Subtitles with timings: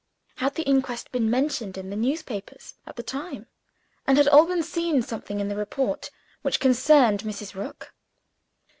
[0.37, 3.45] Had the inquest been mentioned in the newspapers, at the time?
[4.07, 6.09] And had Alban seen something in the report,
[6.41, 7.53] which concerned Mrs.
[7.53, 7.93] Rook?